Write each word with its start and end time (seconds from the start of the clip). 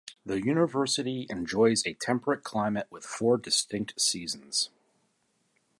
The 0.25 0.41
university 0.43 1.27
enjoys 1.29 1.85
a 1.85 1.93
temperate 1.93 2.41
climate 2.43 2.87
with 2.89 3.03
four 3.05 3.37
distinct 3.37 4.01
seasons. 4.01 4.71